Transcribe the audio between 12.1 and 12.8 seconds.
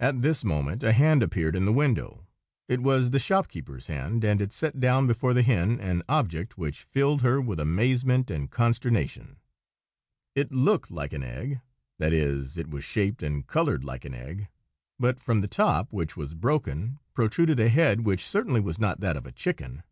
is, it